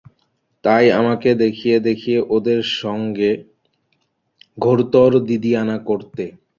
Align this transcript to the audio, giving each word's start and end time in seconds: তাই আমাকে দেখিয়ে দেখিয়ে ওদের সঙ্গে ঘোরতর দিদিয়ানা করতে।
তাই 0.63 0.85
আমাকে 0.99 1.29
দেখিয়ে 1.43 1.77
দেখিয়ে 1.87 2.19
ওদের 2.35 2.61
সঙ্গে 2.81 3.31
ঘোরতর 4.57 5.11
দিদিয়ানা 5.27 5.77
করতে। 5.89 6.23